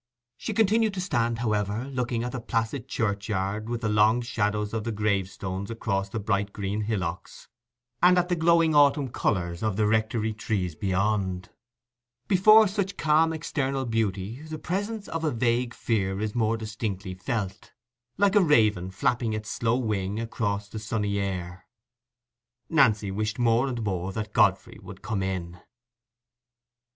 [0.35, 4.83] She continued to stand, however, looking at the placid churchyard with the long shadows of
[4.83, 7.47] the gravestones across the bright green hillocks,
[8.01, 11.49] and at the glowing autumn colours of the Rectory trees beyond.
[12.27, 18.35] Before such calm external beauty the presence of a vague fear is more distinctly felt—like
[18.35, 21.67] a raven flapping its slow wing across the sunny air.
[22.71, 25.59] Nancy wished more and more that Godfrey would come in.